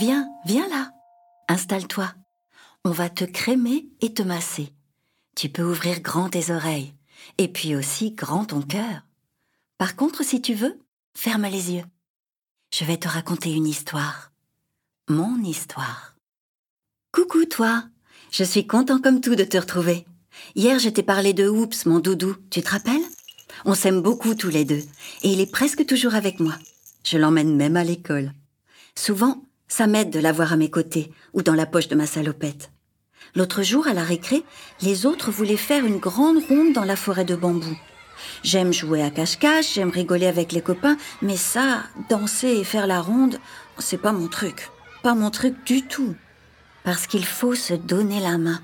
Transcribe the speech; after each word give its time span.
Viens, 0.00 0.26
viens 0.46 0.66
là. 0.70 0.94
Installe-toi. 1.48 2.10
On 2.86 2.90
va 2.90 3.10
te 3.10 3.24
crémer 3.24 3.86
et 4.00 4.14
te 4.14 4.22
masser. 4.22 4.72
Tu 5.36 5.50
peux 5.50 5.62
ouvrir 5.62 6.00
grand 6.00 6.30
tes 6.30 6.50
oreilles 6.50 6.94
et 7.36 7.48
puis 7.48 7.76
aussi 7.76 8.12
grand 8.12 8.46
ton 8.46 8.62
cœur. 8.62 9.02
Par 9.76 9.96
contre, 9.96 10.24
si 10.24 10.40
tu 10.40 10.54
veux, 10.54 10.80
ferme 11.14 11.46
les 11.48 11.72
yeux. 11.72 11.84
Je 12.72 12.86
vais 12.86 12.96
te 12.96 13.08
raconter 13.08 13.52
une 13.52 13.66
histoire. 13.66 14.32
Mon 15.10 15.42
histoire. 15.42 16.16
Coucou 17.12 17.44
toi. 17.44 17.84
Je 18.30 18.44
suis 18.44 18.66
content 18.66 19.02
comme 19.02 19.20
tout 19.20 19.34
de 19.34 19.44
te 19.44 19.58
retrouver. 19.58 20.06
Hier, 20.54 20.78
je 20.78 20.88
t'ai 20.88 21.02
parlé 21.02 21.34
de 21.34 21.46
Oups, 21.46 21.84
mon 21.84 21.98
doudou. 21.98 22.36
Tu 22.48 22.62
te 22.62 22.70
rappelles? 22.70 23.04
On 23.66 23.74
s'aime 23.74 24.00
beaucoup 24.00 24.34
tous 24.34 24.48
les 24.48 24.64
deux. 24.64 24.82
Et 25.22 25.30
il 25.30 25.40
est 25.40 25.52
presque 25.52 25.84
toujours 25.84 26.14
avec 26.14 26.40
moi. 26.40 26.54
Je 27.04 27.18
l'emmène 27.18 27.54
même 27.54 27.76
à 27.76 27.84
l'école. 27.84 28.32
Souvent, 28.94 29.44
ça 29.70 29.86
m'aide 29.86 30.10
de 30.10 30.20
l'avoir 30.20 30.52
à 30.52 30.56
mes 30.56 30.68
côtés 30.68 31.10
ou 31.32 31.42
dans 31.42 31.54
la 31.54 31.64
poche 31.64 31.88
de 31.88 31.94
ma 31.94 32.06
salopette. 32.06 32.72
L'autre 33.36 33.62
jour, 33.62 33.86
à 33.86 33.94
la 33.94 34.02
récré, 34.02 34.42
les 34.82 35.06
autres 35.06 35.30
voulaient 35.30 35.56
faire 35.56 35.86
une 35.86 35.98
grande 35.98 36.42
ronde 36.48 36.72
dans 36.74 36.84
la 36.84 36.96
forêt 36.96 37.24
de 37.24 37.36
bambou. 37.36 37.78
J'aime 38.42 38.72
jouer 38.72 39.02
à 39.02 39.10
cache-cache, 39.10 39.74
j'aime 39.74 39.90
rigoler 39.90 40.26
avec 40.26 40.52
les 40.52 40.60
copains, 40.60 40.96
mais 41.22 41.36
ça, 41.36 41.84
danser 42.08 42.48
et 42.48 42.64
faire 42.64 42.88
la 42.88 43.00
ronde, 43.00 43.38
c'est 43.78 43.96
pas 43.96 44.12
mon 44.12 44.26
truc. 44.26 44.68
Pas 45.04 45.14
mon 45.14 45.30
truc 45.30 45.64
du 45.64 45.86
tout. 45.86 46.14
Parce 46.82 47.06
qu'il 47.06 47.24
faut 47.24 47.54
se 47.54 47.74
donner 47.74 48.20
la 48.20 48.38
main. 48.38 48.60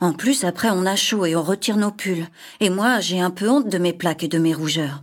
En 0.00 0.12
plus, 0.12 0.44
après, 0.44 0.70
on 0.70 0.86
a 0.86 0.96
chaud 0.96 1.26
et 1.26 1.34
on 1.34 1.42
retire 1.42 1.76
nos 1.76 1.90
pulls. 1.90 2.28
Et 2.60 2.70
moi, 2.70 3.00
j'ai 3.00 3.20
un 3.20 3.30
peu 3.30 3.48
honte 3.48 3.68
de 3.68 3.78
mes 3.78 3.92
plaques 3.92 4.22
et 4.22 4.28
de 4.28 4.38
mes 4.38 4.54
rougeurs. 4.54 5.02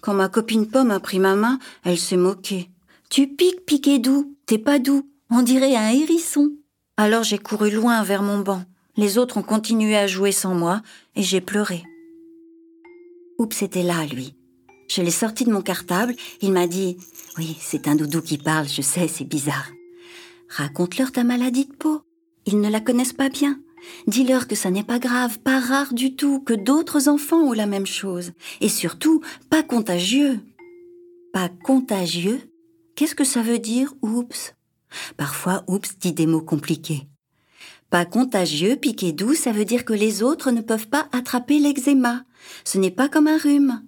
Quand 0.00 0.14
ma 0.14 0.28
copine 0.28 0.68
Pomme 0.68 0.92
a 0.92 1.00
pris 1.00 1.18
ma 1.18 1.34
main, 1.34 1.58
elle 1.82 1.98
s'est 1.98 2.16
moquée. 2.16 2.70
Tu 3.10 3.26
piques, 3.26 3.64
piqué 3.66 3.98
doux, 3.98 4.33
t'es 4.46 4.58
pas 4.58 4.78
doux, 4.78 5.08
on 5.30 5.42
dirait 5.42 5.76
un 5.76 5.90
hérisson. 5.90 6.52
Alors 6.96 7.24
j'ai 7.24 7.38
couru 7.38 7.70
loin 7.70 8.02
vers 8.02 8.22
mon 8.22 8.38
banc. 8.38 8.62
Les 8.96 9.18
autres 9.18 9.38
ont 9.38 9.42
continué 9.42 9.96
à 9.96 10.06
jouer 10.06 10.32
sans 10.32 10.54
moi 10.54 10.82
et 11.16 11.22
j'ai 11.22 11.40
pleuré. 11.40 11.82
Oups 13.38 13.62
était 13.62 13.82
là, 13.82 14.06
lui. 14.06 14.34
Je 14.88 15.02
l'ai 15.02 15.10
sorti 15.10 15.44
de 15.44 15.52
mon 15.52 15.62
cartable, 15.62 16.14
il 16.40 16.52
m'a 16.52 16.66
dit 16.66 16.98
Oui, 17.36 17.56
c'est 17.60 17.88
un 17.88 17.96
doudou 17.96 18.20
qui 18.20 18.38
parle, 18.38 18.68
je 18.68 18.82
sais, 18.82 19.08
c'est 19.08 19.24
bizarre. 19.24 19.70
Raconte-leur 20.48 21.10
ta 21.10 21.24
maladie 21.24 21.64
de 21.64 21.72
peau. 21.72 22.02
Ils 22.46 22.60
ne 22.60 22.68
la 22.68 22.80
connaissent 22.80 23.14
pas 23.14 23.30
bien. 23.30 23.58
Dis-leur 24.06 24.46
que 24.46 24.54
ça 24.54 24.70
n'est 24.70 24.84
pas 24.84 24.98
grave, 24.98 25.38
pas 25.40 25.58
rare 25.58 25.94
du 25.94 26.14
tout, 26.14 26.40
que 26.40 26.54
d'autres 26.54 27.08
enfants 27.08 27.40
ont 27.40 27.52
la 27.52 27.66
même 27.66 27.86
chose. 27.86 28.32
Et 28.60 28.68
surtout, 28.68 29.20
pas 29.50 29.62
contagieux. 29.62 30.40
Pas 31.32 31.48
contagieux? 31.48 32.40
Qu'est-ce 32.94 33.14
que 33.14 33.24
ça 33.24 33.42
veut 33.42 33.58
dire, 33.58 33.92
oups? 34.02 34.54
Parfois, 35.16 35.64
oups 35.66 35.98
dit 35.98 36.12
des 36.12 36.26
mots 36.26 36.40
compliqués. 36.40 37.08
Pas 37.90 38.04
contagieux, 38.04 38.76
piqué 38.76 39.12
doux, 39.12 39.34
ça 39.34 39.52
veut 39.52 39.64
dire 39.64 39.84
que 39.84 39.92
les 39.92 40.22
autres 40.22 40.50
ne 40.50 40.60
peuvent 40.60 40.88
pas 40.88 41.08
attraper 41.12 41.58
l'eczéma. 41.58 42.24
Ce 42.64 42.78
n'est 42.78 42.90
pas 42.90 43.08
comme 43.08 43.26
un 43.26 43.38
rhume. 43.38 43.82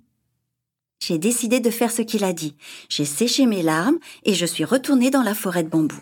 J'ai 1.00 1.18
décidé 1.18 1.60
de 1.60 1.70
faire 1.70 1.90
ce 1.90 2.02
qu'il 2.02 2.24
a 2.24 2.32
dit. 2.32 2.56
J'ai 2.88 3.04
séché 3.04 3.46
mes 3.46 3.62
larmes 3.62 3.98
et 4.24 4.34
je 4.34 4.46
suis 4.46 4.64
retournée 4.64 5.10
dans 5.10 5.22
la 5.22 5.34
forêt 5.34 5.62
de 5.62 5.68
bambou. 5.68 6.00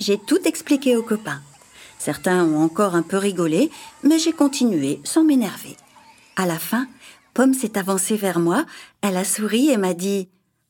J'ai 0.00 0.18
tout 0.18 0.40
expliqué 0.44 0.96
aux 0.96 1.02
copains. 1.02 1.42
Certains 1.98 2.44
ont 2.44 2.62
encore 2.62 2.94
un 2.94 3.02
peu 3.02 3.16
rigolé, 3.16 3.70
mais 4.02 4.18
j'ai 4.18 4.32
continué 4.32 5.00
sans 5.04 5.24
m'énerver. 5.24 5.76
À 6.36 6.46
la 6.46 6.58
fin, 6.58 6.86
Pomme 7.32 7.54
s'est 7.54 7.78
avancée 7.78 8.16
vers 8.16 8.38
moi, 8.38 8.66
elle 9.00 9.16
a 9.16 9.24
souri 9.24 9.70
et 9.70 9.76
m'a 9.76 9.94
dit 9.94 10.28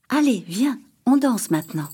Allez, 0.08 0.44
viens, 0.46 0.78
on 1.06 1.16
danse 1.16 1.50
maintenant. 1.50 1.88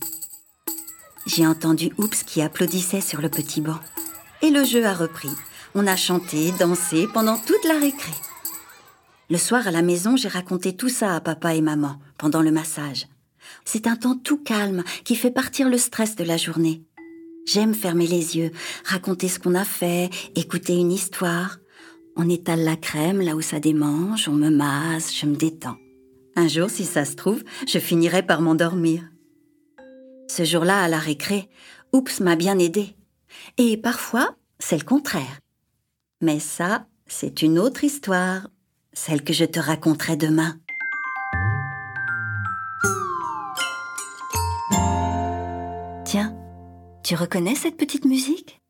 J'ai 1.27 1.47
entendu 1.47 1.91
Oups 1.99 2.23
qui 2.23 2.43
applaudissait 2.43 3.01
sur 3.01 3.21
le 3.21 3.29
petit 3.29 3.61
banc. 3.61 3.79
Et 4.43 4.51
le 4.51 4.65
jeu 4.65 4.85
a 4.85 4.95
repris. 4.95 5.31
On 5.75 5.87
a 5.87 5.97
chanté, 5.97 6.53
dansé 6.53 7.07
pendant 7.13 7.37
toute 7.37 7.65
la 7.65 7.79
récré. 7.79 8.13
Le 9.29 9.39
soir 9.39 9.69
à 9.69 9.71
la 9.71 9.83
maison, 9.83 10.17
j'ai 10.17 10.29
raconté 10.29 10.77
tout 10.77 10.89
ça 10.89 11.15
à 11.15 11.21
papa 11.21 11.55
et 11.55 11.61
maman 11.61 12.01
pendant 12.19 12.43
le 12.43 12.51
massage. 12.51 13.07
C'est 13.65 13.87
un 13.87 13.97
temps 13.97 14.17
tout 14.17 14.39
calme 14.39 14.83
qui 15.05 15.15
fait 15.15 15.31
partir 15.31 15.69
le 15.69 15.79
stress 15.79 16.17
de 16.17 16.25
la 16.25 16.37
journée. 16.37 16.83
J'aime 17.47 17.75
fermer 17.75 18.07
les 18.07 18.37
yeux, 18.37 18.51
raconter 18.85 19.29
ce 19.29 19.39
qu'on 19.39 19.55
a 19.55 19.65
fait, 19.65 20.11
écouter 20.35 20.77
une 20.77 20.93
histoire. 20.93 21.59
On 22.17 22.29
étale 22.29 22.65
la 22.65 22.77
crème 22.77 23.21
là 23.21 23.37
où 23.37 23.41
ça 23.41 23.61
démange, 23.61 24.29
on 24.29 24.35
me 24.35 24.51
masse, 24.51 25.15
je 25.15 25.27
me 25.27 25.37
détends. 25.37 25.77
Un 26.41 26.49
jour, 26.49 26.71
si 26.71 26.87
ça 26.87 27.05
se 27.05 27.17
trouve, 27.17 27.45
je 27.69 27.79
finirai 27.79 28.23
par 28.23 28.41
m'endormir. 28.41 29.03
Ce 30.27 30.43
jour-là, 30.43 30.83
à 30.83 30.89
la 30.89 30.99
récré, 30.99 31.51
Oups 31.93 32.21
m'a 32.21 32.35
bien 32.35 32.59
aidé. 32.59 32.97
Et 33.59 33.77
parfois, 33.77 34.37
c'est 34.59 34.79
le 34.79 34.85
contraire. 34.85 35.41
Mais 36.23 36.41
ça, 36.41 36.87
c'est 37.07 37.43
une 37.43 37.59
autre 37.59 37.85
histoire 37.85 38.49
celle 38.95 39.23
que 39.23 39.35
je 39.35 39.45
te 39.45 39.61
raconterai 39.61 40.17
demain. 40.17 40.59
Tiens, 46.07 46.35
tu 47.05 47.17
reconnais 47.17 47.55
cette 47.55 47.77
petite 47.77 48.07
musique? 48.07 48.63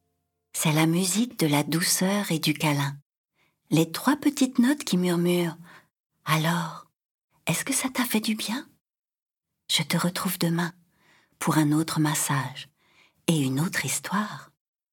C'est 0.55 0.73
la 0.73 0.87
musique 0.87 1.39
de 1.39 1.47
la 1.47 1.63
douceur 1.63 2.33
et 2.33 2.41
du 2.41 2.53
câlin. 2.53 2.97
Les 3.71 3.93
trois 3.93 4.17
petites 4.17 4.59
notes 4.59 4.83
qui 4.83 4.97
murmurent. 4.97 5.57
Alors, 6.25 6.90
est-ce 7.51 7.65
que 7.65 7.75
ça 7.75 7.89
t'a 7.89 8.05
fait 8.05 8.21
du 8.21 8.37
bien? 8.37 8.69
Je 9.69 9.83
te 9.83 9.97
retrouve 9.97 10.39
demain 10.39 10.73
pour 11.41 11.59
un 11.59 11.73
autre 11.73 11.99
massage 11.99 12.69
et 13.27 13.41
une 13.41 13.59
autre 13.59 13.85
histoire. 13.85 14.50